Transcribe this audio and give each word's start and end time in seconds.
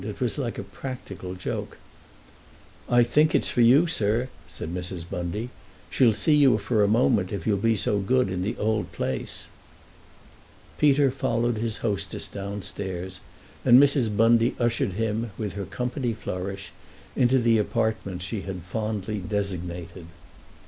It 0.03 0.19
was 0.19 0.39
like 0.39 0.57
a 0.57 0.63
practical 0.63 1.35
joke. 1.35 1.77
"I 2.89 3.03
think 3.03 3.35
it's 3.35 3.51
for 3.51 3.61
you, 3.61 3.85
sir," 3.85 4.29
said 4.47 4.73
Mrs. 4.73 5.07
Bundy. 5.07 5.51
"She'll 5.91 6.15
see 6.15 6.33
you 6.35 6.57
for 6.57 6.83
a 6.83 6.87
moment, 6.87 7.31
if 7.31 7.45
you'll 7.45 7.59
be 7.59 7.75
so 7.75 7.99
good, 7.99 8.31
in 8.31 8.41
the 8.41 8.57
old 8.57 8.91
place." 8.93 9.45
Peter 10.79 11.11
followed 11.11 11.57
his 11.57 11.77
hostess 11.85 12.25
downstairs, 12.27 13.19
and 13.63 13.79
Mrs. 13.79 14.17
Bundy 14.17 14.55
ushered 14.59 14.93
him, 14.93 15.29
with 15.37 15.53
her 15.53 15.65
company 15.65 16.13
flourish, 16.13 16.71
into 17.15 17.37
the 17.37 17.59
apartment 17.59 18.23
she 18.23 18.41
had 18.41 18.63
fondly 18.63 19.19
designated. 19.19 20.07